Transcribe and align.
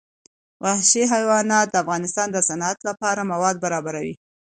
وحشي 0.63 1.03
حیوانات 1.13 1.67
د 1.69 1.75
افغانستان 1.83 2.27
د 2.31 2.37
صنعت 2.49 2.77
لپاره 2.89 3.27
مواد 3.31 3.55
برابروي. 3.65 4.15